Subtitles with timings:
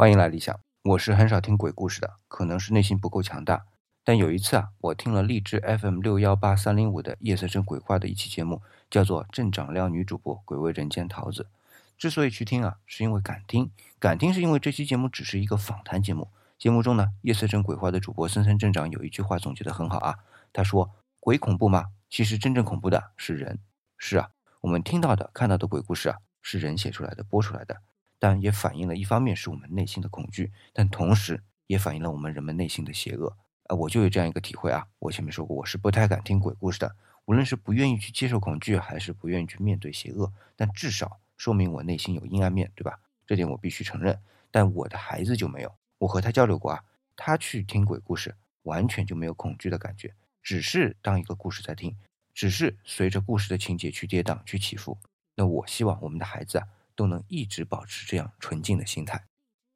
[0.00, 0.58] 欢迎来理想。
[0.82, 3.66] 我是很少听鬼故事的，可能是内心不够强大。
[4.02, 11.42] 但有一次啊，我听了荔枝 FM 六幺八三零五的夜色镇鬼话的一期节目，叫做《镇长撩女主播鬼为人间桃子》。
[11.98, 13.70] 之所以去听啊，是因为敢听。
[13.98, 16.30] 敢听是因为这期节目只是一个访谈节目。
[16.58, 20.20] 节目中呢，夜色镇鬼话的主播森森镇长有一句话总结得很好啊，
[20.50, 20.90] 他说
[21.20, 21.88] ：“鬼恐怖吗？
[22.08, 23.58] 其实真正恐怖的是人。”
[24.00, 24.30] 是啊，
[24.62, 27.82] 我们听到的、看到的鬼故事啊，是人写出来的、播出来的。
[28.20, 33.36] 但也反映了一方面是我们内心的恐惧，但同时也反映了我们人们内心的邪恶。
[33.64, 34.86] 啊，我就有这样一个体会啊。
[34.98, 43.00] 我前面说过，我是不太敢听鬼故事的，无论是不愿意去接受恐惧，还是不愿意去面对邪恶，但至少说明我内心有阴暗面对吧？
[43.26, 44.20] 这点我必须承认。
[44.50, 46.84] 但我的孩子就没有，我和他交流过啊，
[47.16, 51.96] 他去听鬼故事，完全就没有恐惧的感觉，只是当一个故事在听，
[52.34, 54.98] 只是随着故事的情节去跌宕、去起伏。
[55.36, 56.66] 那我希望我们的孩子啊。
[56.94, 59.29] 都能一直保持这样纯净的心态。